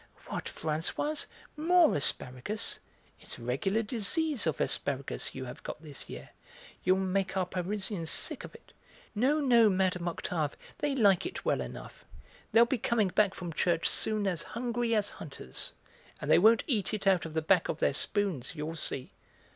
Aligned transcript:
"What, 0.29 0.45
Françoise, 0.45 1.27
more 1.55 1.93
asparagus! 1.93 2.79
It's 3.19 3.37
a 3.37 3.43
regular 3.43 3.83
disease 3.83 4.47
of 4.47 4.59
asparagus 4.59 5.35
you 5.35 5.45
have 5.45 5.61
got 5.61 5.79
this 5.79 6.09
year: 6.09 6.29
you 6.83 6.95
will 6.95 7.03
make 7.03 7.37
our 7.37 7.45
Parisians 7.45 8.09
sick 8.09 8.43
of 8.43 8.55
it." 8.55 8.73
"No, 9.13 9.39
no, 9.39 9.69
Madame 9.69 10.07
Octave, 10.07 10.57
they 10.79 10.95
like 10.95 11.27
it 11.27 11.45
well 11.45 11.61
enough. 11.61 12.03
They'll 12.51 12.65
be 12.65 12.79
coming 12.79 13.09
back 13.09 13.35
from 13.35 13.53
church 13.53 13.87
soon 13.87 14.25
as 14.25 14.41
hungry 14.41 14.95
as 14.95 15.11
hunters, 15.11 15.73
and 16.19 16.31
they 16.31 16.39
won't 16.39 16.63
eat 16.65 16.95
it 16.95 17.05
out 17.05 17.27
of 17.27 17.33
the 17.35 17.41
back 17.43 17.69
of 17.69 17.77
their 17.77 17.93
spoons, 17.93 18.55
you'll 18.55 18.77
see." 18.77 19.11